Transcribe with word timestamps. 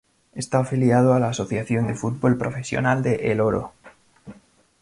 Está 0.33 0.57
afiliado 0.61 1.13
a 1.13 1.19
la 1.19 1.29
Asociación 1.29 1.85
de 1.85 1.93
Fútbol 1.93 2.35
Profesional 2.35 3.03
de 3.03 3.31
El 3.31 3.39
Oro. 3.39 3.71